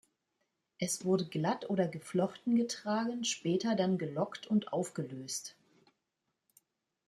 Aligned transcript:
Es 0.79 1.05
wurde 1.05 1.25
glatt 1.27 1.69
oder 1.69 1.87
geflochten 1.87 2.55
getragen, 2.55 3.23
später 3.23 3.75
dann 3.75 3.99
gelockt 3.99 4.47
und 4.47 4.73
aufgelöst. 4.73 5.55